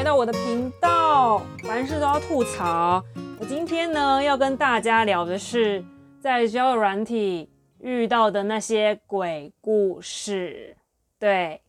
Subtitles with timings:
[0.00, 3.04] 回到我的频道，凡事都要吐槽。
[3.38, 5.84] 我今天呢要跟大家聊的是
[6.18, 7.50] 在交友软体
[7.80, 10.74] 遇到的那些鬼故事。
[11.18, 11.60] 对，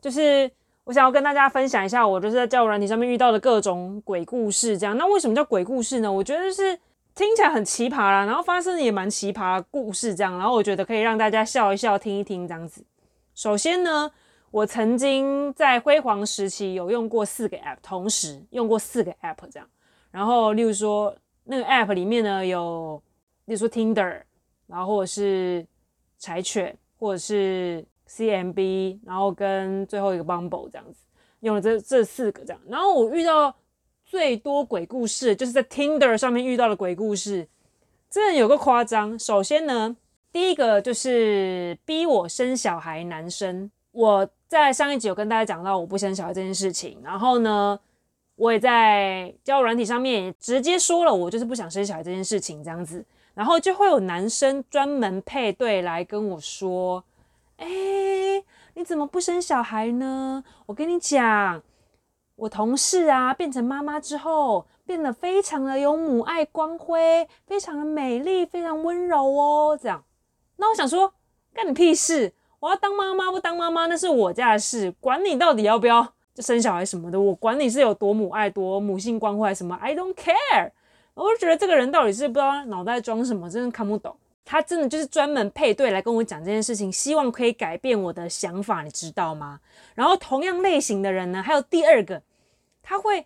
[0.00, 0.50] 就是
[0.84, 4.78] 我想要跟大家分享一下，我就是在交友软体上面遇到的各种鬼故事。
[4.78, 6.10] 这样，那为什么叫鬼故事呢？
[6.10, 6.74] 我觉得是
[7.14, 12.82] 听起来很奇葩啦，然后发生的也蛮奇葩的故事这样，然后我觉得可以让大家笑一笑、听一听这样子。
[13.34, 14.10] 首先呢。
[14.56, 19.68] 我曾经在辉煌时期有用过四个 app，同时用过四个 app 这样。
[20.10, 23.02] 然后，例如说那个 app 里面呢有，
[23.44, 24.22] 例如说 Tinder，
[24.66, 25.66] 然后或者是
[26.18, 31.00] 柴犬，或者是 CMB，然后跟最后一个 Bumble 这样子，
[31.40, 32.62] 用了这这四个这样。
[32.66, 33.54] 然后我遇到
[34.06, 37.46] 最多鬼故事，就是在 Tinder 上面遇到的鬼故事，
[38.08, 39.18] 真的有个夸张。
[39.18, 39.94] 首先呢，
[40.32, 44.28] 第一个就是逼我生小孩男生，我。
[44.48, 47.76] 在上一集有跟大家讲到我不生小孩这件事情，然后呢，
[48.36, 57.02] 我也在交友软体上面也直接说了，我就是不想生小孩这件事情这样子，然后就会有男生专门配对来跟我说，
[57.56, 57.66] 哎，
[58.74, 60.44] 你怎么不生小孩呢？
[60.66, 61.60] 我跟你讲，
[62.36, 70.04] 我同事啊变成妈妈之后，变得非常的有母爱光辉，非常的美丽，非常温柔哦，这样。
[70.58, 71.12] 那我想说，
[71.52, 72.32] 干你屁事！
[72.58, 76.02] 我要当妈妈不当妈妈，那是我家的事，管你到底要不要
[76.34, 80.70] 就生小孩什么的，我管你是有多母爱、多母性关怀什么，I don't care。
[81.14, 84.14] 我就觉得这个人到底是不知道脑袋装什么，真的看不懂。
[84.44, 89.60] 他真的就是专门配对来跟我讲这件事情，希望可以改变我的想法，你知道吗？
[89.94, 92.22] 然后同样类型的人呢，还有第二个，
[92.82, 93.24] 他会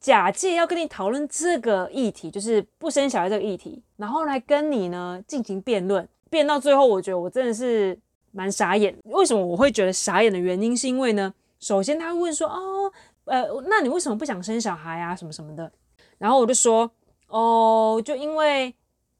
[0.00, 7.98] 假借要跟你讨论这个议题，就是不生小孩这个议题，然后来跟你呢进行辩论，辩到最后，我觉得我真的是。
[8.36, 12.92] 蛮傻眼，为什么我会觉得傻眼的原因是因为呢，首先他会问说，哦，
[13.24, 15.72] 呃，那你为什么不想生小孩啊，什么什么的，
[16.18, 16.90] 然后我就说，
[17.28, 18.74] 哦，就因为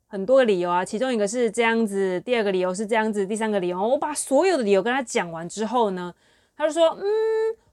[0.06, 6.14] 很多个理由啊，其中一个是这样子，第二个理由是这样子，第三个理由，我把所有的理由跟他讲完之后呢，
[6.54, 7.02] 他就说，嗯，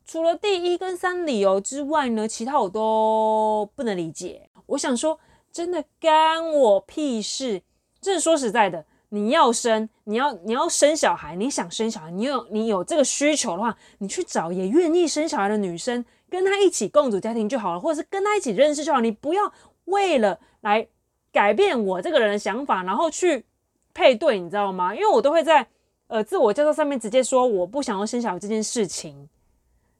[0.06, 4.50] 除了第一跟三理由之外呢，其他我都不能理解。
[4.68, 5.19] 我想说，
[5.51, 7.62] 真的干我屁事，
[8.00, 8.85] 这是说实在的。
[9.13, 19.00] 你要生，你要你要生小孩，你想生小孩，你有你有这个需求的话，你去找也愿意生小孩的女生，跟她一起共组家庭就好了，或者是跟她一起认识就好。
[19.00, 19.53] 你不要
[19.85, 20.88] 为了来
[21.31, 23.46] 改变我这个人的想法，然后去
[23.94, 24.96] 配对，你知道吗？
[24.96, 25.68] 因为我都会在
[26.07, 29.30] 呃自我介绍上面直接说我不想要生小孩这件事情。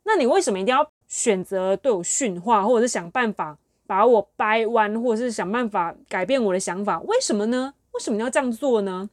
[0.02, 7.00] 那你为什么一定要选择对我训话，或者是想办法把我掰弯，或者是想办法改变我的想法？
[7.02, 7.76] 为什么呢？
[7.94, 9.10] 为什么你要这样做呢？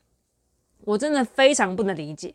[0.84, 2.34] 我真的非常不能理解。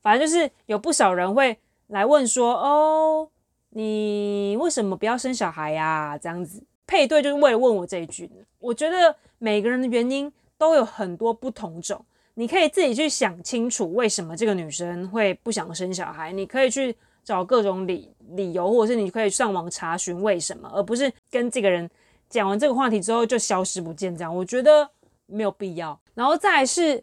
[0.00, 1.56] 反正就是有不少人会
[1.88, 3.28] 来问说：“哦，
[3.70, 8.28] 你为什么不要生小孩呀？”这样子配对就是为了问我这一句。
[8.58, 12.02] 我觉得每个人的原因都有很多不同种，
[12.34, 16.32] 你可以自己去想清楚为什么这个女生会不想生小孩。
[16.32, 21.88] 你可以去找各种理理由，或者是你可以上网查询为什么，而不是跟这个人
[22.30, 24.16] 讲完这个话题之后就消失不见。
[24.16, 24.88] 这样我觉得。
[25.32, 27.02] 没有必要，然后再来是，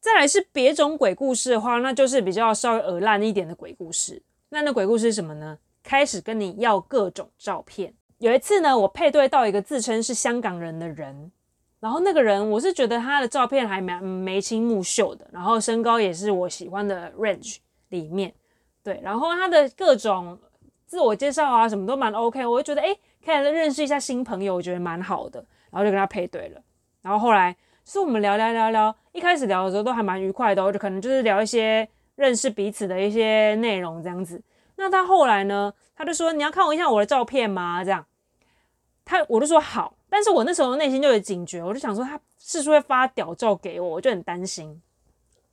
[0.00, 4.22] 再来是别种鬼故事的话，那就是比较稍微恶烂一点的鬼故事。
[4.48, 5.58] 那那鬼故事是什么呢？
[5.82, 7.94] 开始跟你要各种照片。
[8.18, 11.32] 有一次呢，我配对到一个自称是香港人的人，
[11.80, 17.56] 然后那个人我是觉得他的照片还蛮眉清目秀的，然后身高也是我喜欢的 range
[17.88, 18.34] 里面，
[18.82, 20.38] 对，然后他的各种
[20.84, 22.94] 自我介绍啊什么都蛮 OK，我就觉得诶，
[23.24, 25.38] 可以来认识一下新朋友，我觉得蛮好的，
[25.70, 26.62] 然后就跟他配对了。
[27.02, 34.40] 然后后来是我们聊聊聊聊，一开始聊的时候都还蛮愉快的，我就可能就是聊一些认识彼此的一些内容这样子。
[34.76, 37.82] 那他后来呢，他就说，你要看我一下我的照片吗？
[37.82, 38.04] 这样，
[39.04, 44.80] 他我就说好，但是我那时候内心就有警觉，我就想说他是不是会发屌照给我，我就很担心。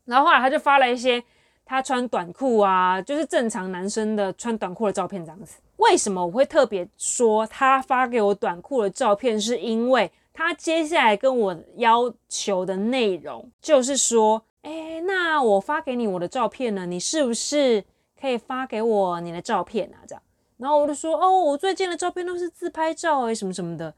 [0.05, 1.23] 然后后来他就发了一些
[1.65, 5.59] 他穿短裤啊，就是正常男生的穿短裤的照片这样子。
[5.77, 9.39] 为什么我会特别说他发给我短裤的照片？
[9.39, 10.11] 是因为。
[10.37, 17.83] 他接下来跟我要求的内容就是说，哎，那我发给你我的照片呢，你是不是
[18.21, 19.97] 可以发给我你的照片啊？
[20.07, 20.21] 这样，
[20.57, 23.91] 然后我就说，哦，我最近的照片都是自拍照哎，什么什么的。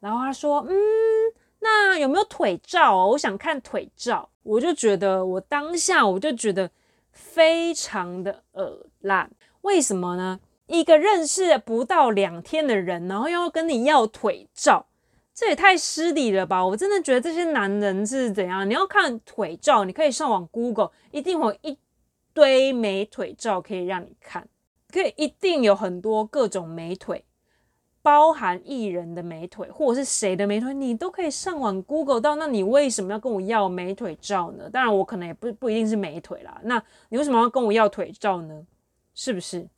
[0.00, 0.74] 然后他说，嗯，
[1.58, 3.08] 那有没有腿照哦？
[3.08, 4.26] 我想看腿照。
[4.44, 6.70] 我就觉得，我当下我就觉得
[7.12, 9.30] 非常的恶烂。
[9.60, 10.40] 为什么呢？
[10.68, 14.86] 一个认识不到两天的人，然后要跟你要腿照。
[15.36, 16.66] 这也太失礼了吧！
[16.66, 18.68] 我真的觉得这些男人是怎样？
[18.68, 21.76] 你要看腿照，你可以上网 Google，一定有一
[22.32, 24.48] 堆美腿照可以让你看。
[24.90, 27.22] 可以一定有很多各种美腿，
[28.00, 32.36] 包含艺人的美腿，或者是谁的美腿，你都可以上网 Google 到。
[32.36, 34.70] 那你为什么要跟我要美腿照呢？
[34.70, 36.58] 当然，我可能也不不一定是美腿啦。
[36.64, 38.64] 那你为什么要跟我要腿照呢？
[39.14, 39.68] 是不是？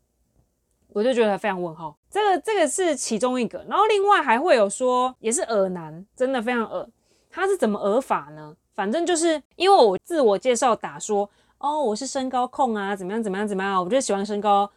[0.99, 1.97] 我就觉得非常问号。
[2.11, 6.89] 这个这个是其中一个，然后另外还会有说，也是恶男，真的非常恶。
[7.31, 8.57] 他是怎么恶法呢？
[8.75, 14.69] 反正就是因为我自我介绍打说，哦，我是身高控啊，怎么样怎么样怎么样，我就喜欢身高。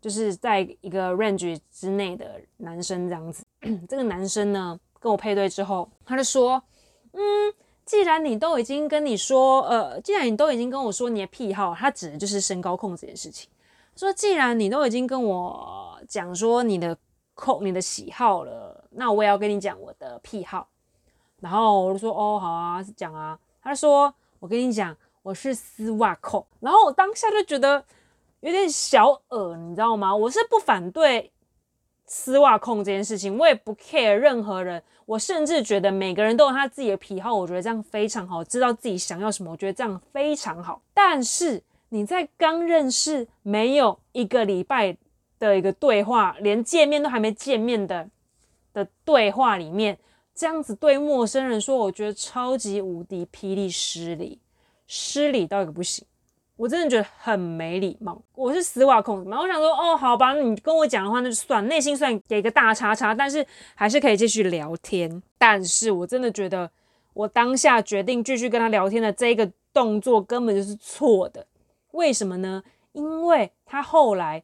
[0.00, 3.44] 就是在一个 range 之内的男生这样子，
[3.88, 6.60] 这个男生呢跟我配对之后，他就说，
[7.12, 7.20] 嗯，
[7.84, 13.48] 既然你都已经跟你说，呃，既然你都已经跟我说你的癖好，他指的就是身高控这件事情。
[13.96, 16.96] 说既然你都已经跟我讲说你的
[17.34, 20.68] 控你的喜好了，那我也要跟你讲我的癖好。
[21.40, 23.38] 然后我就说，哦，好啊，讲啊。
[23.62, 26.46] 他说，我跟你讲，我是丝袜控。
[26.60, 27.84] 然后我当下就觉得。
[28.44, 30.12] 有点小恶，你知道吗？
[30.16, 31.30] 我是不反对
[32.06, 34.82] 丝袜控这件事情，我也不 care 任何人。
[35.06, 40.82] 我甚至觉得每个人都有他自己的癖好，我觉得这样非常好，知道自己想要什么，我觉得这样非常好。
[40.92, 41.62] 但是
[41.92, 44.96] 你在刚认识没有一个礼拜
[45.38, 48.08] 的一个对话，连见面都还没见面的
[48.72, 49.98] 的对话里面，
[50.34, 54.40] 这样子对陌生人说，我觉得超级无敌霹雳失礼，
[54.86, 56.02] 失礼到一个不行。
[56.56, 58.22] 我真的觉得很没礼貌。
[58.34, 65.22] 我是丝袜控嘛，我想说，哦，好吧，你跟我讲的话那就算，内心算给个大叉叉，但是还是可以继续聊天。
[65.36, 66.70] 但是我真的觉得，
[67.12, 71.46] 我当下决定继续跟他聊天的这个动作根本就是错的。
[71.92, 72.62] 为什么呢？
[72.92, 74.42] 因为他后来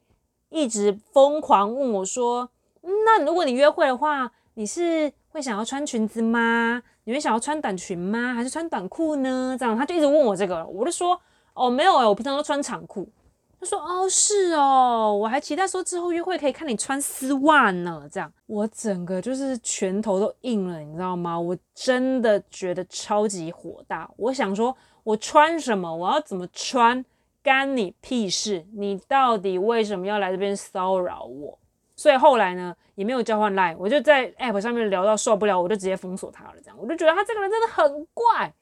[0.48, 2.48] 一直疯狂问我说，
[2.80, 6.82] 那如果你约会的话，你是会想要穿裙子吗？
[7.04, 8.32] 你会想要穿短裙吗？
[8.32, 9.56] 还是穿短裤呢？
[9.58, 11.20] 这样他就一直问我这个，我就说。
[11.60, 13.10] 哦，没有哎，我平常都穿长裤。
[13.58, 21.36] 他说：“哦，是哦，我还期待说之后约会可以看你穿丝袜呢。”这样，我整个就是拳头都硬了，你知道吗？
[21.36, 24.08] 我真的觉得超级火大。
[24.16, 24.72] 我想说，
[25.02, 27.04] 我穿什么，我要怎么穿，
[27.42, 28.66] 干你屁事？
[28.74, 31.58] 你到底为什么要来这边骚扰我？
[31.96, 36.54] 所以后来呢，也没有交换 line，我就在 app 上面聊到受不了，我就直接封锁他了。
[36.62, 38.52] 这样，我就觉得他这个人真的很怪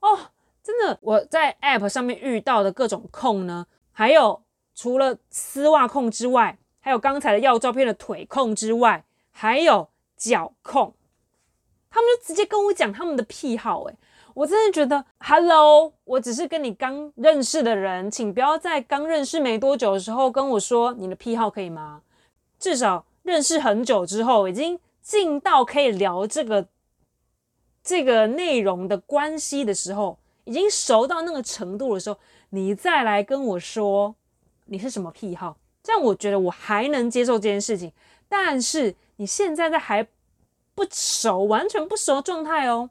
[0.00, 0.18] 哦。
[0.62, 4.42] 真的，我在 App 上面遇到的各种控呢，还有
[4.74, 10.94] 除了丝袜控之外，还有刚才的要照片的腿控之外，还有脚控，
[11.90, 13.96] 他们就直接跟我讲他们的癖好，诶，
[14.34, 22.02] 我真的觉得，Hello，我只是跟你刚认识的人，请不要在刚认识没多久的时候跟我说你的癖好，可以吗？
[22.58, 26.66] 至少认识很久之后，已经近到可以聊这个
[27.82, 30.18] 这个内容的关系的时候。
[30.46, 32.18] 已经熟到那个程度的时候，
[32.50, 34.14] 你再来跟我说
[34.66, 37.90] 你是什么癖好，这样我觉得我还能接受这件事情。
[38.28, 40.06] 但是你现在在还
[40.74, 42.90] 不熟，完全不熟状态哦，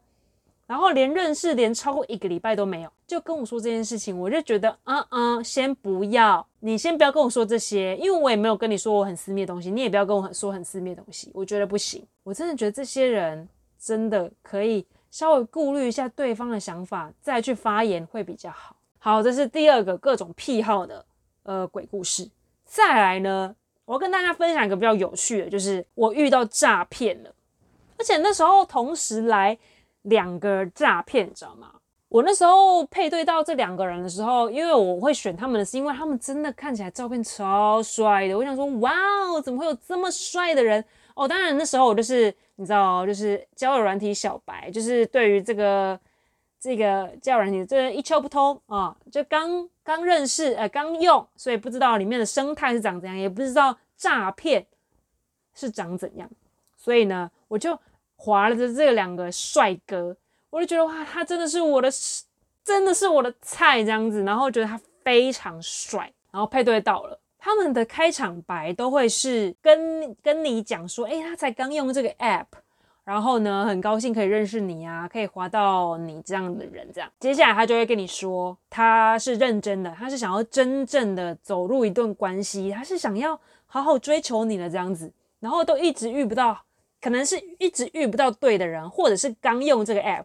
[0.66, 12.06] 然后连认识连超过一个礼拜都没有，就跟我说这件事情，我就觉得，嗯嗯，先不要，你先不要跟我说这些，因为我也没有跟你说我很私密的东西，你也不要跟我说很私密的东西，我觉得不行。
[12.22, 14.86] 我真的觉得这些人真的可以。
[15.10, 18.74] 稍微顾虑一下对方的想法，再去发言会比较好。
[18.98, 21.06] 好，这是第二个各种癖好的
[21.44, 22.28] 呃鬼故事。
[22.64, 27.32] 再来呢，我要跟大家分享一个比较有趣的，就是我遇到诈骗了，
[27.96, 29.56] 而且那时候同时来
[30.04, 31.72] 两个诈骗，你知道吗？
[32.08, 38.90] 我那时候配对到这两个人的时候，因为我会选他们的是因为他们真的看起来照片超帅的，我想说，哇
[39.28, 40.82] 哦，怎么会有这么帅的人？
[41.14, 42.34] 哦，当然那时候我就是。
[42.56, 45.98] 你知道，就是交友软体小白，就是对于这个
[46.60, 54.64] 这个交友软体，这个一窍不通啊，就刚刚认识，呃，刚用，所以不知道里面的生态是长怎样，也不知道诈骗
[55.52, 56.30] 是长怎样，
[56.76, 57.76] 所以呢，我就
[58.24, 60.16] 滑了这这两个帅哥，
[60.48, 61.90] 我就觉得哇，他真的是我的，
[62.64, 67.20] 真的是我的菜这样子，然后觉得他非常帅，然后配对到了。
[67.38, 72.46] 他们的开场白都会是跟跟你讲说，诶，他才刚用这个 app，
[73.04, 77.10] 然后呢，很高兴可以认识你啊，可以滑到你这样的人，这样。
[77.20, 86.58] 接下来他就会跟你说，他是认真的，他是想要真正的走入一段关系，他是想要好好追求你的这样子，然后都一直遇不到，
[87.04, 90.24] 可能是一直遇不到对的人，或者是刚用这个 app，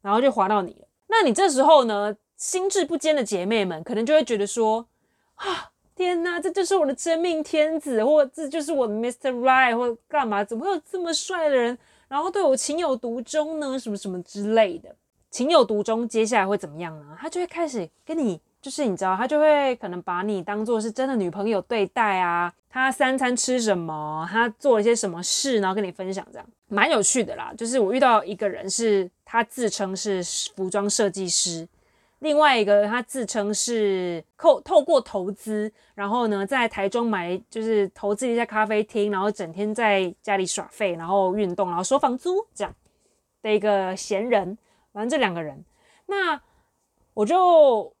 [0.00, 0.86] 然后就滑到你了。
[1.08, 4.86] 那你这时候呢，心智不坚的姐妹们可能就会觉得说，
[5.34, 5.72] 啊。
[5.96, 9.30] 天呐，这就是我的真命天子，或这就是我的 Mr.
[9.30, 10.42] Right，或干嘛？
[10.42, 11.78] 怎么会有这么帅的人，
[12.08, 13.78] 然后对我情有独钟呢？
[13.78, 14.96] 什么什么之类的，
[15.30, 17.16] 情有独钟，接下来会怎么样呢？
[17.20, 22.50] 他就会开始跟你就是你知道，他就会可能把你当做是真的女朋友对待啊。
[22.70, 27.52] 他三餐吃什么，他做了一些什么事，然后跟你分享，这样蛮有趣的啦。
[27.58, 30.24] 就是我遇到一个人是，他自称是
[30.56, 31.68] 服装设计师，
[32.20, 42.74] 另外一个他自称是透透过投资，然后呢在台中买就是投资一下咖啡厅，然后整天在家里耍废，然后运动，然后收房租这样
[43.42, 44.56] 的一个闲人。
[44.94, 45.62] 反正这两个人，
[46.06, 46.40] 那
[47.12, 47.93] 我就。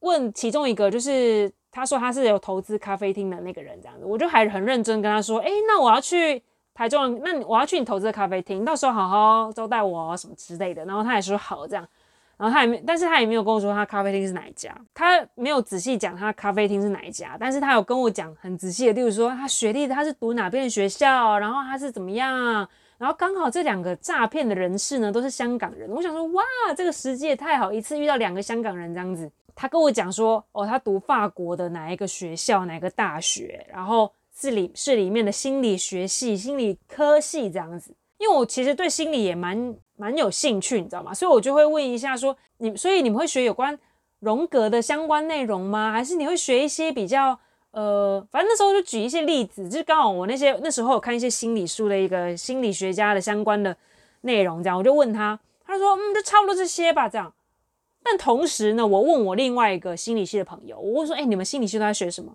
[0.00, 6.42] 问其中一个，就是他说他是有投资咖啡厅的那个人，这样子，我就还很认真跟他说，哎，那我要去
[6.74, 10.84] 台中，那我要去你投资的咖啡厅，到时候好好招待我什么之类的。
[10.84, 11.86] 然后他也说好这样，
[12.38, 22.66] 然后他也没，但是他也没有跟我说他咖啡厅是哪一家，他没有仔细讲他咖啡厅是哪一家，但是他有跟我讲很仔细的，例如说他学历他是读哪边的学校，然后他是怎么样，
[22.96, 26.42] 然后刚好这两个诈骗的人士呢都是香港人，我想说哇，
[26.74, 29.30] 这个时机也太好，一次遇到两个香港人这样子。
[29.60, 37.94] 他跟我讲说，哦，他读法国的哪一个学校，哪个大学，然后是里是里面的心理学系、心理科系这样子。
[38.16, 41.12] 因为我其实对心理也蛮蛮有兴趣，你知道吗？
[41.12, 43.78] 所以我就会问一下说，你所以你们会学有关
[44.20, 45.92] 荣格的相关内容吗？
[45.92, 47.38] 还是你会学一些比较
[47.72, 53.76] 呃，反正那时候就举一些例子，就是刚好我那些那时候有看一些心理书的一个心理学家的相关的
[54.22, 57.30] 内容，这样我就问他，他说嗯，就差不多这些吧，这样。
[58.02, 62.34] 但同时呢，我问我另外一个心理系的朋友，我问说：“哎、你们心理系都在学什么？”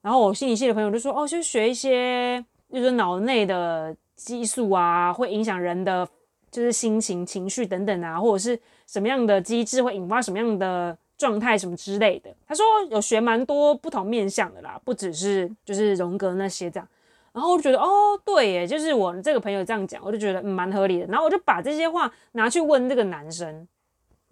[0.00, 6.08] 然后我心理系的朋友就说：“哦，就学一些，就是脑内的激素啊，会影响人的
[6.50, 16.88] 就是心情、情绪等等啊，或者是什么样的机制会引发什么样的状态什么之类的。”他说有学蛮多不同面向的啦，不只是就是荣格那些这样。
[17.32, 21.06] 然后我就觉得哦，对耶，就是我这个朋友这样讲，我就觉得蛮合理的。
[21.06, 23.68] 然后我就把这些话拿去问这个男生。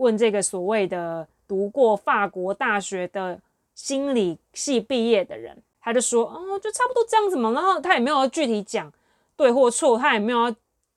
[0.01, 3.39] 问这个所谓的读过法国大学的
[3.75, 8.91] 心理系毕业的人，他就说：“哦，就差不多这样子嘛。”然后他也没有具体讲
[9.37, 10.55] 对或错，他也没有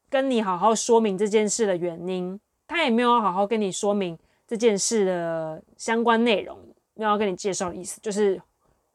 [0.09, 4.17] 跟你好好说明这件事的原因，他也没有好好跟你说明
[4.47, 6.57] 这件事的相关内容，
[6.93, 8.41] 没有要跟你介绍的意思，就是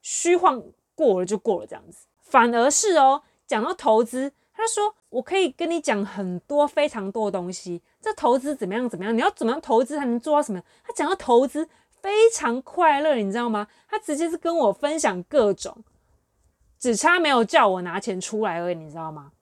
[0.00, 0.62] 虚晃
[0.94, 2.06] 过了就过了这样子。
[2.22, 4.32] 反而是哦，讲到投资。
[4.60, 9.14] 他说：“我可以跟你讲很多非常多的东西，这投资怎么样怎么样？
[9.14, 11.68] 你要怎么样投资才能做到什么？”他讲到投资
[12.00, 13.68] 非常快乐，你知道吗？
[13.86, 15.84] 他直接是跟我分享各种，
[16.78, 19.32] 只差没有叫我拿钱出来而已，你知道吗？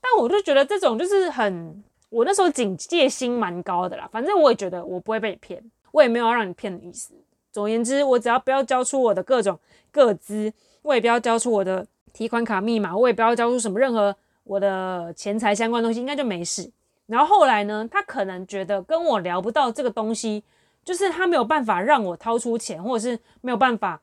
[0.00, 4.08] 但我就觉得这种就是很，我那时候警戒心蛮高的啦。
[4.10, 5.62] 反正我也觉得我不会被骗，
[5.92, 7.12] 我也没有要让你骗的意思。
[7.52, 9.58] 总而言之，我只要不要交出我的各种
[9.90, 10.50] 各资，
[10.80, 14.16] 我也不要交出我的提款卡密码，我也不要交出什么任何。
[14.44, 16.70] 我的钱财相关东西应该就没事。
[17.08, 20.44] 然后后来呢，他可能觉得跟我聊不到这个东西，
[20.84, 24.00] 就是他没有办法让我掏出钱，或者是没有办法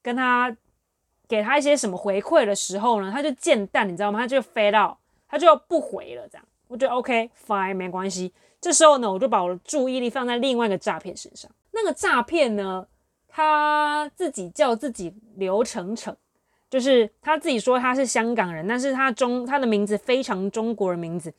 [0.00, 0.56] 跟他
[1.28, 4.20] 给他一些什么回馈的时候呢，他就渐淡，你知道吗？
[4.20, 4.96] 他就飞到
[5.28, 6.26] 他就不回了。
[6.28, 8.32] 这样，我觉得 OK fine 没关系。
[8.60, 11.50] 这时候呢，我就把我的注意力放在另外一个诈骗身上。
[11.72, 12.86] 那个诈骗呢，
[13.28, 16.16] 他自己叫自己刘成成。
[16.68, 21.32] 就是他自己说他是香港人，但是他中他的名字非常中国的名字，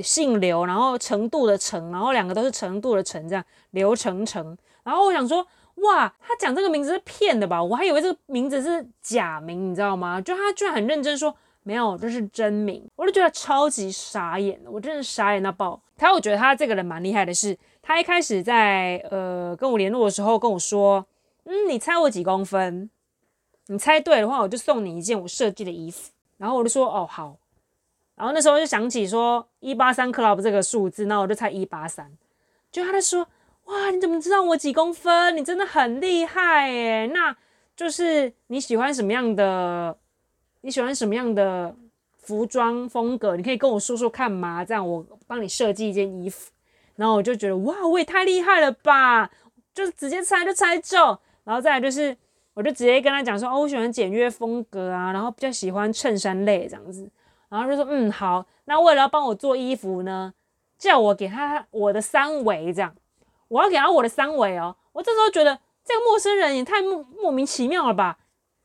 [0.00, 4.56] 姓刘，然后程度的程，然后两个都是程度的程，这样刘程程。
[4.84, 5.46] 然后我想说，
[5.76, 7.62] 哇，他讲这个名字是骗的吧？
[7.62, 10.20] 我还以为这个名字是假名，你知道吗？
[10.20, 15.80] 就他居然很认真说没有，这是真名，我就觉得超级傻眼，我真的傻眼到爆。
[15.96, 21.06] 他我觉得他这个人蛮厉害的是，他一开始在呃跟我联络的时候跟我说，
[21.44, 22.90] 嗯，你猜我几公分？
[23.68, 26.10] 你猜对的话，我就送你一件我设计的衣服。
[26.38, 27.36] 然后我就说哦好，
[28.14, 32.10] 然后那时候就想起说一八三 club 这个数字，那我就猜一八三。
[32.70, 33.26] 就他在说
[33.64, 35.36] 哇，你怎么知道我几公分？
[35.36, 37.06] 你真的很厉害耶！
[37.12, 37.36] 那
[37.76, 39.96] 就是你喜欢什么样的？
[40.60, 41.74] 你喜欢什么样的
[42.18, 43.36] 服装风格？
[43.36, 46.50] 你可以跟我说说看嘛，这样我帮你设计一件衣服。
[46.96, 49.30] 然后我就觉得哇，我也太厉害了吧！
[49.74, 51.18] 就是直接猜就猜中。
[51.44, 52.16] 然后再来就是。
[52.54, 57.10] 我就直接跟他讲说，哦，我喜欢简约风格啊，然后比较喜欢衬衫类这样子，
[57.52, 60.32] 然后就说，嗯，好，那为了要帮我做衣服呢，
[60.78, 62.94] 叫我给他我的三围这样，
[63.48, 64.74] 我要给他我的三围哦。
[64.92, 68.18] 我这时候觉得这个陌生人也太莫莫名其妙了吧，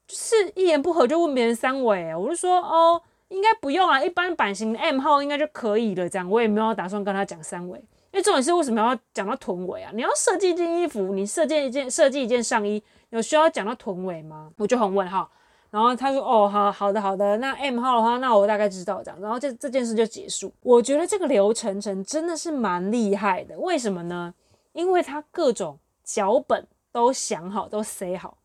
[0.08, 7.78] 就是一言不合就问别人三围，我就说，哦，应该不用啊，一般版型 M 号应该就可以了，这样我也没有打算跟他讲三围，
[8.12, 9.92] 因为重点是为什么要讲到臀围啊？
[9.94, 12.82] 你要设计一件衣服，你设计一件设计一件上衣。
[13.10, 14.52] 有需要讲到臀围吗？
[14.58, 15.32] 我就很问号，
[15.70, 20.52] 然后他说：“哦，好好的好的，那 M 号的话，那我大概知道这样。”然后这这件事就结束。
[20.62, 24.34] 我觉得这个刘晨晨真的是蛮厉害的，为什么呢？
[24.74, 28.38] 因为他各种脚本都想好，都塞好。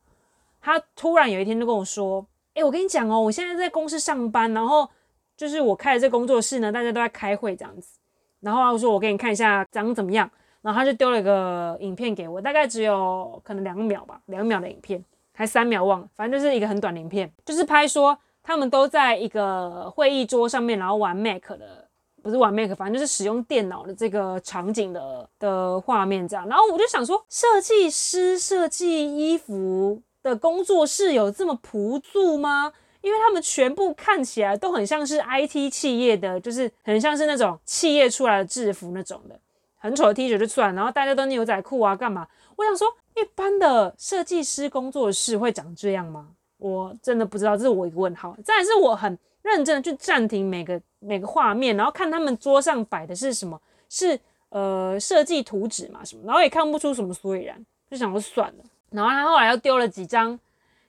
[0.61, 4.89] 他突然有一天就跟我说：“哎、我跟你讲哦，我现在在公司上班，然后
[5.37, 7.99] 就是我开的这工作室呢，大家都在开会这样子。
[8.41, 10.31] 然后我说我给你看一下长怎么样。
[10.63, 21.89] 然后他就丢了一个影片给我，大概只有可能两秒吧，两秒的影片，还三秒忘了，反正就是一个很短的影片，就是拍说他们都在一个会议桌上面，然后玩 Mac 的，
[22.23, 26.49] 不是玩 Mac，反正就是使用电脑的这个场景的的画面这样。
[26.49, 30.03] 然后我就想说，设计师设计衣服。
[30.25, 32.73] 的工作室有这么朴素吗？
[33.01, 39.37] 因为他们全部看起来都很像是 IT 企业的，就是很像是那种企业出来的制服那种的，
[39.83, 42.29] 很丑的 T 恤就算，然后大家都牛仔裤啊，干嘛？
[42.55, 42.87] 我想说，
[43.17, 46.29] 一般的设计师工作室会长这样吗？
[46.59, 48.37] 我真的不知道，这是我一个问号。
[48.45, 54.17] 再来是我很认真的去暂停每个每个画面，然后看他们桌上摆的是什么，是
[54.51, 58.65] 呃设计图纸嘛什么，然后也看不出什么所以然，就想说算了。
[58.91, 60.39] 然后他后来又丢了几张，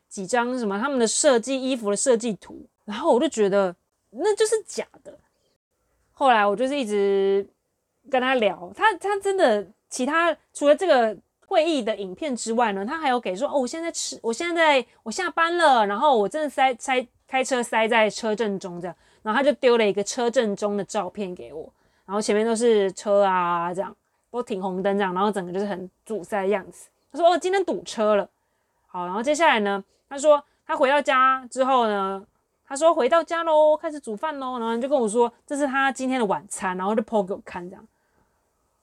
[0.08, 3.76] 几张什么他们的设计衣服的设计图，然后我就觉得
[4.12, 5.18] 那就是假的。
[6.12, 7.44] 后来我就是一直
[8.10, 11.16] 跟他聊，他他真的其他除了这个
[11.48, 21.72] 会议的影片之外呢，他还有给说哦，我现在吃，我现在我下班了，然后我真的塞塞开车塞在车阵中这样，然后他就丢了一个车阵中的照片给我，
[22.06, 23.96] 然后前面都是车啊这样，
[24.32, 26.90] 都停红灯这样，然后整个就是很阻塞的样子。
[27.12, 28.28] 他说：“哦，今天堵车了。”
[28.88, 29.84] 好，然后接下来呢？
[30.10, 32.24] 他说他回到家之后呢，
[32.68, 34.60] 他说回到家喽，开始煮饭喽。
[34.60, 37.88] 然后就跟我说这是他今天的晚餐，然后就 po 给我看这样。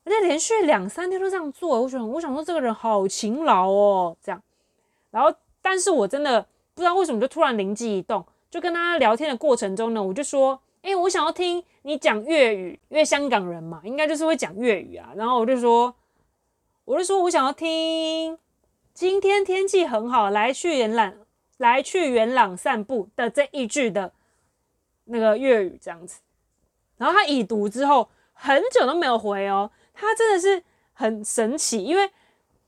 [0.04, 4.42] 而且连续两三天都这样做，我想我想说这个人好勤劳哦，这样。
[5.10, 6.42] 然后，但是我真的
[6.74, 15.94] 不知道为什么就突然灵机一动，就跟他聊天的过程中呢，我就说：“哎，我想要听你讲粤语，因为香港人嘛，应该就是会讲粤语啊。”然后我就说。
[16.86, 18.36] 我就说，我想要听
[18.92, 21.14] 今天天气很好，来去元朗，
[21.58, 24.12] 来去元朗散步的这一句的
[25.04, 26.18] 那个粤语这样子。
[26.96, 29.70] 然后他已读之后，很久都没有回哦。
[30.00, 32.10] 他真的是很神奇，因为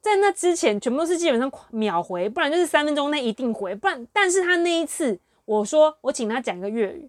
[0.01, 4.07] 在那之前全部都是基本上秒回，不然就是三分钟内一定回，不然。
[4.12, 7.09] 但是他那一次，我说我请他讲一个粤语，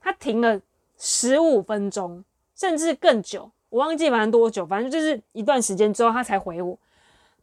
[0.00, 0.60] 他停了
[0.98, 3.50] 十五分钟，甚至更久。
[3.70, 6.78] 我忘记反正多久，反正就是一段时间之后他才回我，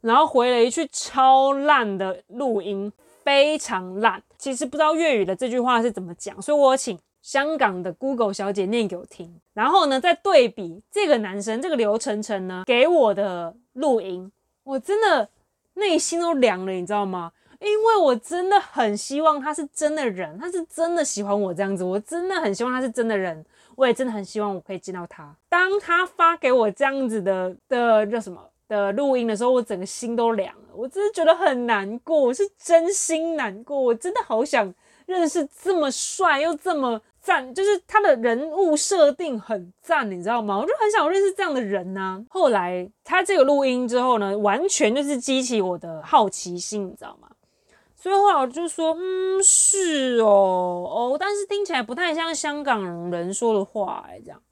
[0.00, 2.90] 然后回了一句超烂的录音，
[3.22, 4.22] 非常烂。
[4.38, 9.40] 其实不知道粤语的这句话是怎么讲，所以我请香港的 Google 小姐念给我听。
[9.54, 14.30] 然后呢，再对比这个男生这个刘晨晨呢给我的录音，
[14.64, 15.28] 我真的
[15.74, 17.32] 内心都凉了，你知道吗？
[17.60, 23.44] 因为我真的很希望他是真的人，他是真的喜欢我这样子，我真的很希望他是真的人。
[23.74, 25.34] 我也真的很希望我可以见到他。
[25.48, 30.74] 当他发给我这样子的的叫什么的录音的时候，我整个心都凉了。
[30.74, 33.80] 我真的觉得很难过，我是真心难过。
[33.80, 34.72] 我真的好想
[35.06, 40.58] 认识这么帅又这么赞，就是他的人物设定很赞，你知道吗？
[40.58, 42.20] 我就很想认识这样的人啊。
[42.28, 47.28] 后来他这个录音之后呢，完全就是激起我的好奇心，你知道吗？
[47.94, 54.42] 所以后来我就说，嗯，是哦，哦，但是听起来不太像香港人说的话，哎，这样。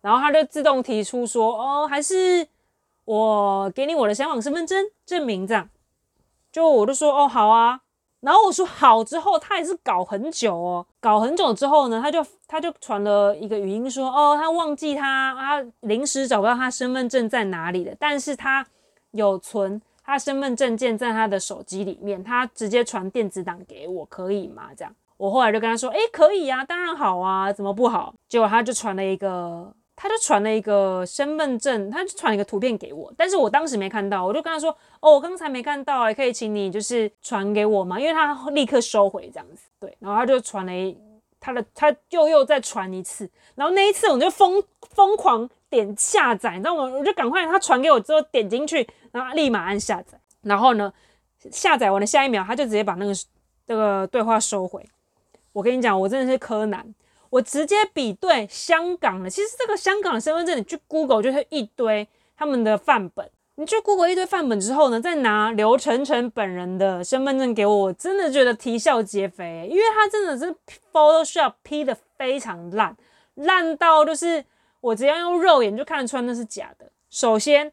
[0.00, 2.46] 然后他就自动提出说，哦，还是
[3.04, 5.68] 我给你我的香港身份证证明，这样。
[6.52, 7.80] 就我就说，哦，好啊。
[8.24, 18.66] 然后我说好之后，他也是搞很久哦，搞很久之后呢，他就他就传了一个语音说，哦，他忘记他，他临时找不到他身份证在哪里了，但是他
[19.10, 19.80] 有存。
[20.06, 24.64] 他身份证件在他的手机里面，他直接传电子档给我，可以吗？
[24.76, 28.12] 这样，我后来就跟他说，诶，可以啊，当然好啊，怎么不好？
[28.28, 37.98] 结果他就传了一个，他就传了一个身份证，他就传了一个图片给我，但是我当时没看到，我就跟他说，哦，我刚才没看到，可以请你就是传给我吗？
[37.98, 40.96] 因为他立刻收回这样子，对，然后他就传了一
[41.40, 46.84] 他的，他又又再传一次，然后那一次我就疯疯狂点下载，你知道吗？
[46.84, 48.86] 我就赶快他传给我之后点进去。
[49.12, 50.92] 然后立马按下载，然后呢，
[51.52, 53.12] 下载完了下一秒，他就直接把那个
[53.64, 54.84] 这个对话收回。
[55.52, 56.84] 我跟你讲，我真的是柯南，
[57.34, 59.28] 我直接比对香港的。
[59.28, 63.28] 其实这个香港的身份证，你去 Google 就是一堆他们的范本。
[63.56, 70.54] 你去 Google 一堆范本之后呢，再拿刘晨晨本人的身份证给我，我真的觉得啼笑皆非，因为他真的是
[70.92, 72.96] Photoshop P 的非常烂，
[73.34, 74.44] 烂到就是
[74.80, 76.90] 我只要用肉眼就看得出来那是假的。
[77.10, 77.72] 首先。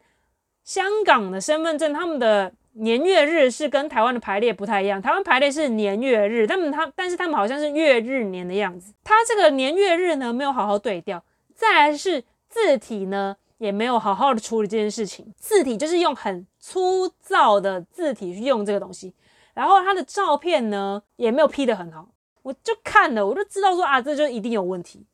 [0.64, 5.00] 香港的身份证，他们的年月日是跟台湾的排列不太一样。
[5.00, 8.92] 台湾排列是年月日，他们他但是他们好像是月日年的样子。
[9.04, 11.22] 他这个年月日呢没有好好对调。
[11.54, 19.14] 再来是字体呢也没有好好的处理这件事情，字体就是用很粗糙的字体去用这个东西，
[19.54, 22.08] 然后他的照片呢也没有 P 得很好，
[22.42, 25.06] 我就看了，我就知道说啊，这就一定有问题，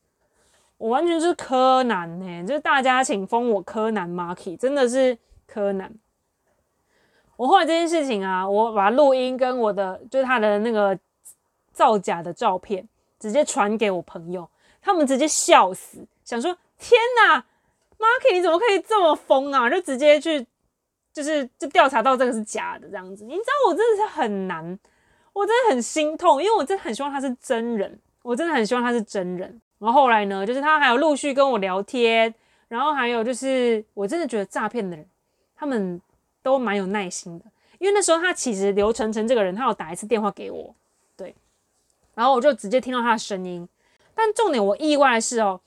[0.79, 5.93] 我完全是柯南呢、就是大家请封我柯南 Maki，真的是柯南。
[7.39, 10.99] 我后来这件事情啊，我把录音跟我的就是他的那个
[11.73, 12.87] 造假的照片
[13.21, 14.49] 直接传给我朋友，
[14.83, 17.39] 他们直接笑死，想说天哪
[17.97, 19.71] ！Marky，你怎么可以这么疯啊？
[19.71, 20.45] 就直接去，
[21.13, 23.25] 就是就调查到这个是假的这样子。
[23.25, 24.77] 你知道我真的是很难，
[25.33, 29.61] 我真的很心痛，因为我真的很希望他是真人，我真的很希望他是真人。
[29.79, 32.35] 然后后来呢，就是他还有陆续跟我聊天，
[32.67, 35.07] 然后还有就是我真的觉得诈骗的人，
[35.55, 36.01] 他们
[36.49, 37.45] 都蛮有耐心的，
[37.79, 40.75] 因为那时候他其实刘晨晨这个人，他有打一次电话给我，
[41.15, 41.35] 对，
[42.15, 43.69] 然后我就直接听到他的声音。
[44.15, 45.61] 但重点我意外的是哦。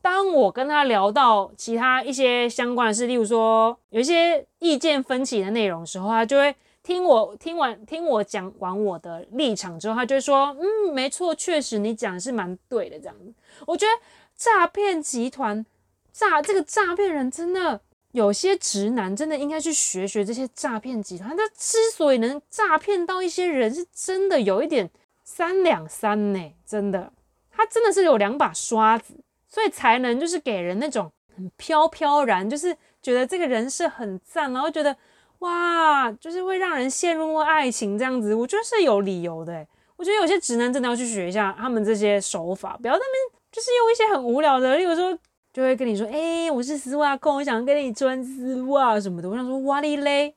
[0.00, 13.32] 当我跟他聊到其他一些相关的事，例如说有一些意见分歧的内容的时候，他就会听我听完听我讲完我的立场之后，他就会说：“嗯，没错，确实你讲的是蛮对的。”这样子，
[13.64, 13.92] 我觉得
[14.34, 15.64] 诈骗集团
[16.10, 17.80] 诈这个诈骗人真的
[18.12, 21.36] 有些直男真的应该去学学这些诈骗集团。
[21.36, 24.90] 他之所以能诈骗到一些人，是真的有一点
[25.24, 27.12] 三两三呢，真的，
[27.50, 29.14] 他真的是有两把刷子。
[29.48, 34.96] 所以才能就是给人那种很飘飘然，就是觉得这个人是很赞，然后觉得
[35.40, 38.34] 哇，就是会让人陷入爱情这样子。
[38.34, 39.66] 我觉得是有理由的。
[39.96, 45.16] 我觉得有些直男真的要去学一下他们这些手法，不要在那边就是用一些很无聊的，例如说
[45.52, 49.28] 就会跟你说，哎、我是丝袜控，我想跟你穿丝袜什么的。
[49.28, 50.34] 我想说，哇哩嘞，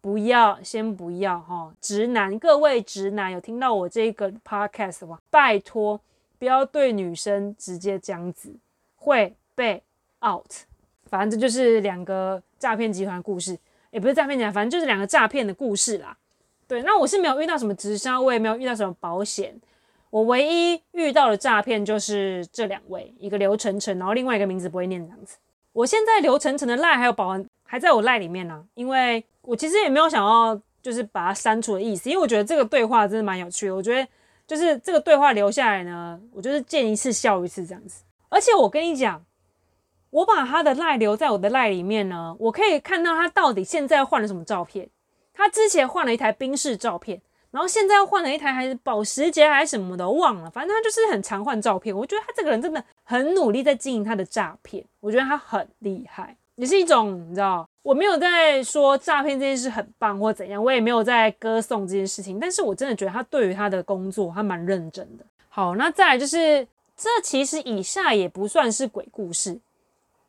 [0.00, 1.72] 不要，先不要哈。
[1.80, 5.18] 直男，各位直男有听到我这个 podcast 吗？
[5.30, 6.00] 拜托。
[6.38, 8.50] 不要对女生直接这样子，
[8.96, 9.82] 会被
[10.26, 10.50] out。
[11.04, 13.58] 反正这就是两个诈骗集团故事，
[13.90, 16.16] 也不是诈骗集团，反正就是两个诈骗的故事啦。
[16.66, 19.54] 对，那我是没有遇到什么直销，我也没有遇到什么保险。
[20.10, 25.38] 我唯一遇到的诈骗就是这两位，一个刘晨晨，然后另外一个名字不会念这样子。
[25.72, 34.06] 我现在刘晨晨的赖还有保安还在我赖里面呢、因为我其实也没有想要就是把它删除的意思，因为我觉得这个对话真的蛮有趣的，我觉得。
[34.46, 38.02] 就是这个对话留下来呢，我就是见一次笑一次这样子。
[38.28, 39.24] 而且我跟你讲，
[40.10, 44.90] 我把他的赖留在我的赖里面呢，我可以看到他到底现在换了什么照片。
[45.32, 50.50] 他之前换了一台宾士照片，然后现在又换了一台还是保时捷还是什么的，忘了。
[50.50, 51.96] 反正他就是很常换照片。
[51.96, 56.36] 我觉得他这个人真的很努力在经营他的诈骗，我觉得他很厉害。
[56.56, 65.24] 也是一种你知道，我没有在说诈骗这件事很棒或怎样，我也没有在歌颂这件事情，但是我真的觉得他对于他的工作，他蛮认真的。
[65.48, 69.58] 好，那再来就是，这其实以下也不算是鬼故事，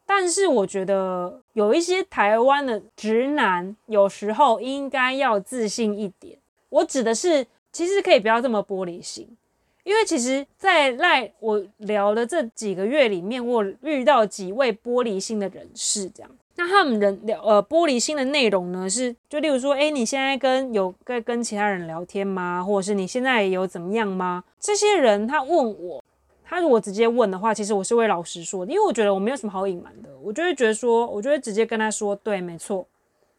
[0.06, 6.38] 但是我觉得有一些台湾的直男，有时候应该要自信一点。
[6.72, 9.38] 我指的是，其实可以不要这么玻璃心。
[9.84, 16.32] 因为其实，在赖我聊的这几个月里面，我遇到几位玻璃心的人士，这样。
[16.56, 22.64] 那他们人聊呃玻璃心的内容呢，是就例如说，哎，你现在跟有在跟其他人聊天吗？
[22.64, 24.44] 或者是你现在有怎么样吗？
[24.60, 26.04] 这些人他问我，
[26.44, 32.86] 他如果直接问的话，其实我是会老实说的，因为我觉得我没有什么好隐瞒的，我就会觉得说，我就会直接跟他说，对，没错，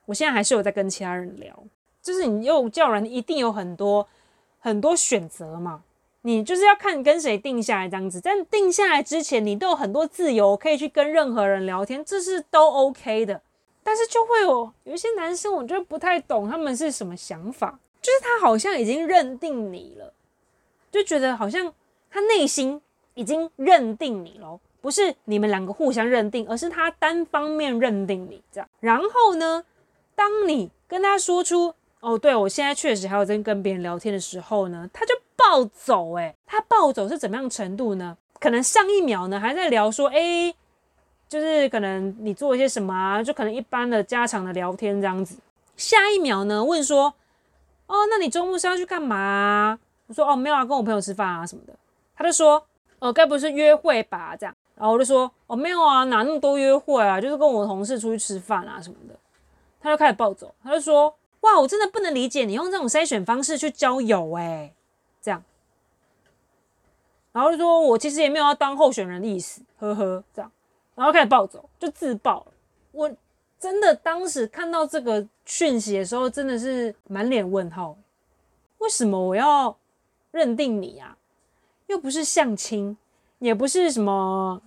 [0.07, 1.57] 我现在还是有在跟其他人聊，
[2.02, 4.08] 就是你又叫人一定有很多
[4.58, 5.82] 很多选择嘛。
[6.24, 13.40] 你就是要看跟谁定下来这样子，在定下来之前，你都有很多自由可以去跟任何人聊天，这是都 OK 的。
[13.82, 20.12] 但是就会有有一些男生，我就不太懂他们是什么想法，就是他好像已经认定你了，
[20.92, 21.74] 就觉得好像
[22.08, 22.80] 他内心
[23.14, 28.68] 已经认定你了，不是你们两个互相认定，而是他单方面认定你这样。
[28.78, 29.64] 然后呢，
[30.14, 35.14] 当你跟他说出哦，对，我现在确实还有在跟别人聊天的时候呢，他就。
[35.34, 38.16] 暴走哎、他暴走是怎么样程度呢？
[38.38, 40.54] 可能上一秒呢还在聊说，哎、
[41.28, 45.36] 就是可能你做一些什么啊，就可能一般的家常的聊天这样子。
[45.76, 47.12] 下一秒呢问说，
[47.86, 51.74] 哦，那你周末是要去干嘛、我说哦，没有啊，跟我朋友吃饭啊什么的。
[52.14, 52.64] 他就说，
[53.00, 54.36] 哦，该不是约会吧？
[54.36, 57.20] 这样，然后我就说，哦，没有啊，哪那么多约会啊？
[57.20, 59.14] 就是跟我同事出去吃饭啊什么的。
[59.80, 61.12] 他就开始暴走，他就说，
[61.42, 64.72] 哇，我真的不能理解你用这种筛选方式去交友哎、
[65.20, 65.42] 这样，
[67.33, 70.50] 然后就说我其实也没有要当候选人的意思，呵呵，这样，
[70.94, 72.52] 然后开始暴走，就自爆了。
[72.92, 73.11] 我
[73.59, 77.96] 真的当时看到这个讯息的时候，真的是满脸问号。
[78.78, 79.76] 为什么我要
[80.31, 81.16] 认定你啊？
[81.87, 82.96] 又不是相亲，
[83.38, 84.62] 也不是什么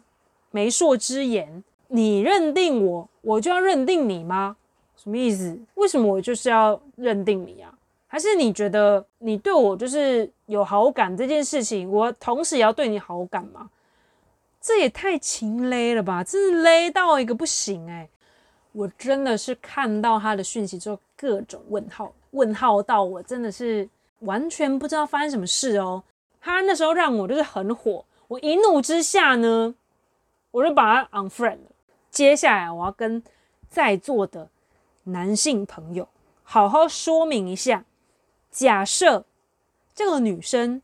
[0.52, 4.58] 媒妁之言，你认定我，我就要认定你吗？
[5.06, 5.58] 什么意思？
[5.76, 7.72] 为什么我就是要认定你啊？
[8.08, 13.70] 还是你觉得你对我就是有好感这件事情，我同时也要对你好感吗？
[14.60, 16.24] 这也太情勒了吧！
[16.24, 18.10] 真是勒到一个不行哎！
[18.72, 23.88] 我真的是看到他的讯息之后，各种问号，问号到我真的是
[24.22, 26.04] 完全不知道发生什么事哦。
[26.42, 29.76] 他那时候让我就是很火，我一怒之下呢，
[30.50, 31.72] 我就把他 unfriend 了。
[32.10, 33.22] 接下来我要跟
[33.70, 34.50] 在座的
[35.06, 36.08] 男性朋友
[36.44, 37.86] 好好说明一下：
[38.52, 39.26] 假设
[39.94, 40.82] 这个女生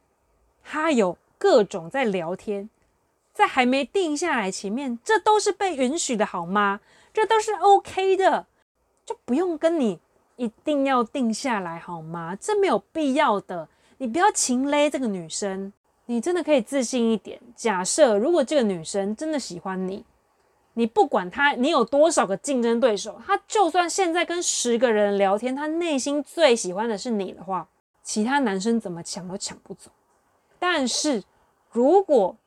[0.64, 2.70] 她有各种在聊天，
[3.34, 6.82] 在还没定下来前面，这都是被允许的，好吗？
[7.14, 8.48] 这都是 OK 的，
[9.06, 10.00] 就不用跟你
[10.38, 12.36] 一定要定下来好吗？
[12.36, 15.74] 这没有必要的，你不要情勒这个女生，
[16.06, 17.40] 你真的可以自信一点。
[17.56, 20.06] 假设如果这个女生真的喜欢你，
[20.74, 27.68] 你不管他，你有多少个竞争对手，他就算现在跟十个人聊天，他内心最喜欢的是你的话，
[28.04, 29.92] 其他男生怎么抢都抢不走。
[30.58, 31.24] 但是
[31.72, 32.38] 如果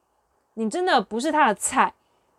[0.54, 1.92] 你真的不是他的菜，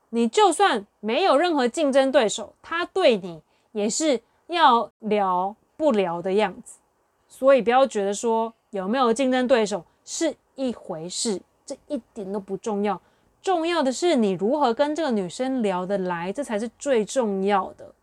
[0.10, 3.42] 你就算没有任何竞争对手，他对你
[3.74, 6.80] 也是要聊不聊的样子，
[7.28, 13.00] 所以不要觉得说有没有竞争对手是一回事，这一点都不重要。
[13.46, 17.94] 重要的是你如何跟这个女生聊得来，这才是最重要的，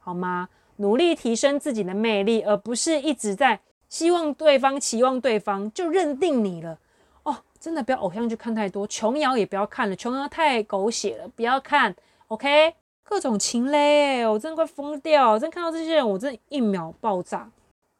[0.00, 0.48] 好吗？
[0.78, 6.80] 努力提升自己的魅力，而不是一直在希望对方、期望对方就认定你了。
[7.22, 11.94] 哦真的不要偶像剧看太多，琼瑶也不要看了，琼瑶太狗血了，不要看。
[12.26, 15.38] OK，各种情勒，我真的快疯掉！
[15.38, 17.48] 真看到这些人，我真的一秒爆炸。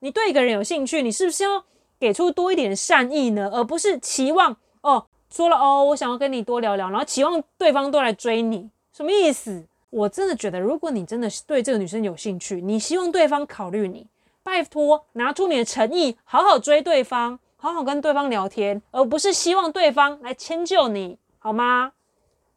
[0.01, 1.65] 你对一个人有兴趣，你是不是要
[2.01, 3.49] 给出多一点善意呢？
[3.53, 9.65] 而不是期望哦，说了哦，我想要跟你多聊聊，然后期望对方都来追你，什么意思？
[9.91, 14.07] 我真的觉得，如果你真的对这个女生有兴趣，你希望对方考虑你，
[14.43, 17.39] 拜托拿出你的诚意，好好追对方。
[17.61, 21.91] 好好跟对方聊天，而不是希望对方来迁就你，好吗？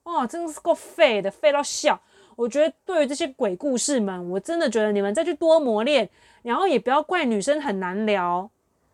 [0.03, 1.99] 哦，真的是够废的，废到笑。
[2.35, 6.07] 我觉得对于这些鬼故事们，我真的觉得你们再去多磨练，
[6.43, 8.47] 然后也不要怪女生很难聊，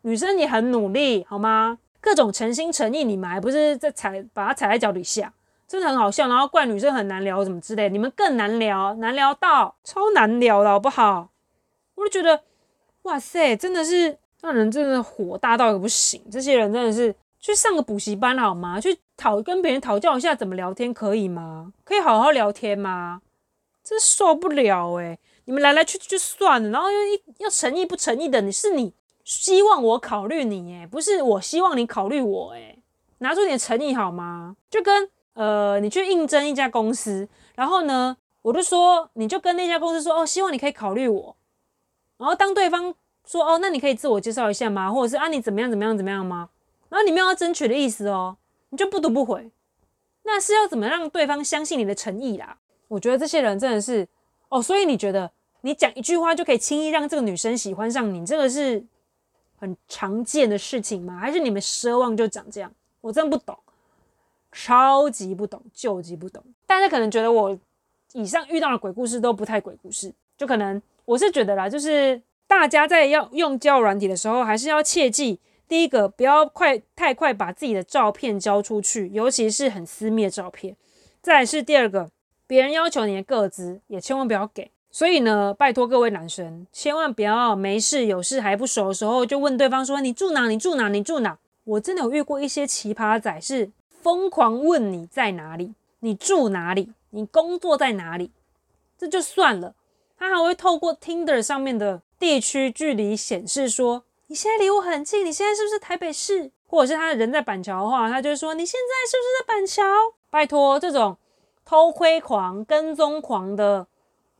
[0.03, 1.77] 女生也很努力，好吗？
[2.07, 5.33] 各种诚心诚意，你们还不是在踩，把它踩在脚底下，
[5.67, 6.29] 真的很好笑。
[6.29, 11.29] 然后怪女生很难聊，什么之类，你们更难聊，难聊到超难聊的，好不好？
[11.95, 12.43] 我就觉得，
[13.01, 14.17] 哇塞，真的是。
[14.39, 18.79] 让人真的火大到一个不行，这些人真的是去上个补习班好吗？
[18.79, 21.73] 去讨跟别人讨教一下怎么聊天可以吗？
[21.83, 23.23] 可以好好聊天吗？
[23.83, 28.93] 真受不了诶、你们来来去去就算了，然后又一要诚意不诚意的，你是你
[29.27, 32.79] 希望我考虑你诶、欸、不是我希望你考虑我诶、
[33.17, 34.55] 拿出点诚意好吗？
[34.69, 41.35] 就跟呃你去应征一家公司，然后呢我就说你就跟那家公司说哦，希望你可以考虑我，
[42.17, 42.95] 然后当对方。
[43.29, 44.89] 说哦，那你可以自我介绍一下吗？
[44.89, 46.47] 或者是啊，你怎么样怎么样怎么样吗？
[46.87, 48.37] 然后你没有要争取的意思哦，
[48.69, 49.51] 你就不读不回，
[50.23, 52.57] 那是要怎么让对方相信你的诚意啦？
[52.87, 54.07] 我觉得这些人真的是
[54.47, 58.85] 哦，所以你觉得你讲一句话就可以轻易让这个女生喜欢上你，这个是
[59.57, 61.19] 很常见的事情吗？
[61.19, 62.71] 还是你们奢望就长这样？
[63.01, 63.57] 我真不懂，
[64.51, 66.43] 超级不懂，究极不懂。
[66.65, 67.59] 大家可能觉得我
[68.13, 72.21] 以上遇到的鬼故事都不太鬼故事，就可能我是觉得啦，就是。
[72.49, 80.77] 大家在要用交软体的时候，还是要切记：第一个，不要快太快把自己的照片交出去，尤其是很私密的照片。
[81.21, 82.09] 再来是第二个，
[82.47, 84.71] 别人要求你的个资，也千万不要给。
[84.97, 90.47] 所以呢，拜托各位男生，千万不要没事有事还不熟的时候就问对方说：“你住哪？
[90.47, 90.89] 你住哪？
[90.89, 93.69] 你住哪？”我真的有遇过一些奇葩仔，是
[94.01, 98.31] 疯狂问你在哪里，你住哪里，你工作在哪里，
[98.97, 99.75] 这就算了，
[100.17, 102.01] 他还会透过 Tinder 上面的。
[102.17, 106.49] 地区距离显示说，你现在离我很近，你现在是不是台北市？
[106.65, 109.83] 或者是他人在板桥的话，他就说，你现在是不是在板桥？
[110.31, 111.15] 拜托，这种
[111.63, 113.85] 偷窥狂、跟踪狂的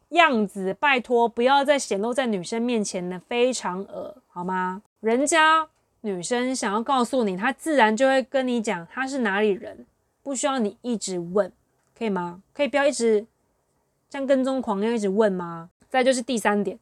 [0.10, 4.82] 样子，拜托不要再显露在女生面前了，非常恶，好吗？
[5.02, 5.67] 人家
[6.02, 9.86] 女生想要告诉你，她自然就会跟你讲她是哪里人，
[10.24, 11.52] 不需要你一直问，
[11.98, 12.41] 可以吗？
[12.54, 13.26] 可以不要一直
[14.10, 15.70] 像跟踪狂一样一直问吗？
[15.89, 16.80] 再就是第三点。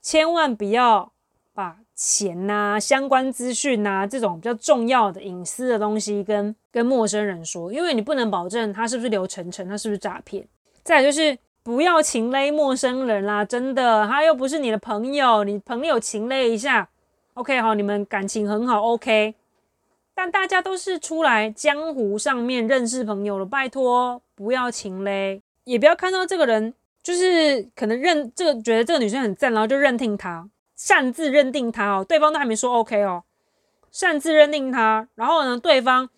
[0.00, 1.10] 千万不要
[1.52, 10.46] 把钱呐、相关资讯呐这种比较重要的隐私的东西跟跟陌生人说，因为你不能保证他是不是刘晨晨，他是不是诈骗。
[10.84, 16.88] 再就是不要情勒陌生人啦，真的，他又不是你的朋友，你朋友情勒一下
[17.34, 19.34] ，OK 好，你们感情很好，OK。
[20.14, 25.40] 但大家都是出来江湖上面认识朋友了，拜托不要情勒。
[25.64, 33.24] 也不要看到这个人就是可能认这个觉得这个女生很赞，然后就认定她，擅自认定她哦，对方都还没说 OK 哦，
[33.92, 36.08] 擅自认定她，然后呢，对方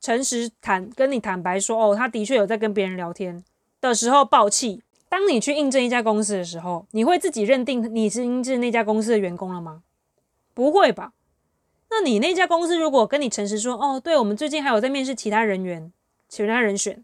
[0.00, 3.44] 诚实坦跟你坦白说哦，他的确有在跟别人聊天
[3.80, 4.82] 的时候爆气。
[5.16, 9.82] 当你去应征一家公司的时候，你会自己认定你是应征那家公司的员工了吗？
[10.52, 11.14] 不会吧？
[11.88, 15.90] 那你那家公司如果跟你诚实说，哦，对，我们最近还有在面试其他人员，
[16.28, 17.02] 其他人选，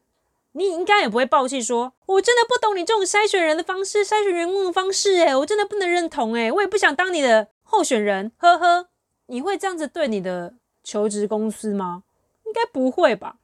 [0.53, 8.89] 你应该也不会爆气说，我真的不懂你这种筛选人的方式，筛选员工的方式，诶，我真的不能认同，诶，我也不想当你的候选人，呵呵。
[9.29, 10.53] 你会这样子对你的
[10.85, 12.03] 求职公司吗？
[12.45, 13.39] 应该不会吧？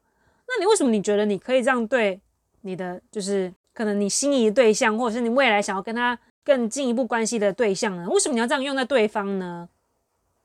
[0.47, 2.21] 那你为什么你觉得你可以这样对
[2.61, 3.55] 你的就是？
[3.79, 8.09] 可能你心仪的对象，或者是你未来想要跟他更进一步关系的对象呢？
[8.09, 9.69] 为什么你要这样用在对方呢？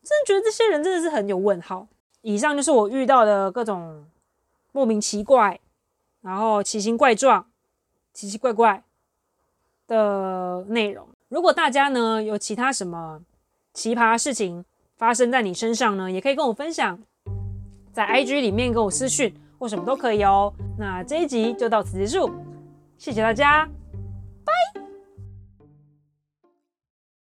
[0.03, 1.87] 真的觉得这些人真的是很有问号。
[2.21, 4.05] 以上就是我遇到的各种
[4.71, 5.59] 莫名奇怪，
[6.21, 7.47] 然后奇形怪状、
[8.13, 8.83] 奇奇怪怪
[9.87, 11.07] 的内容。
[11.29, 13.19] 如果大家呢有其他什么
[13.73, 14.63] 奇葩事情
[14.95, 16.99] 发生在你身上呢，也可以跟我分享，
[17.91, 20.53] 在 IG 里面跟我私讯或什么都可以哦。
[20.77, 22.29] 那这一集就到此结束。
[22.97, 23.65] 谢谢大家，
[24.45, 24.82] 拜。